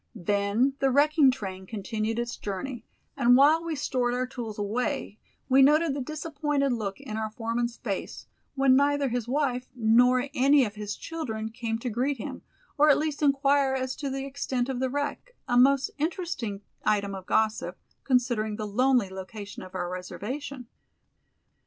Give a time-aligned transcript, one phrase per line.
[0.15, 5.61] Then the wrecking train continued its journey, and while we stored our tools away we
[5.61, 8.25] noted the disappointed look in our foreman's face
[8.55, 12.41] when neither his wife nor any of his children came to greet him,
[12.79, 17.13] or at least inquire as to the extent of the wreck, a most interesting item
[17.13, 20.65] of gossip, considering the lonely location of our reservation.